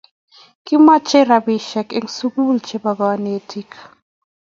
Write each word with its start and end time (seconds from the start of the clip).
kimache 0.65 1.19
rapishek 1.29 1.87
en 1.99 2.05
sukul 2.15 2.57
che 2.67 2.75
bo 2.83 2.91
kanetik 2.99 3.71